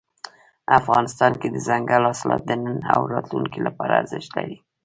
[0.79, 4.55] افغانستان کې دځنګل حاصلات د نن او راتلونکي لپاره ارزښت لري.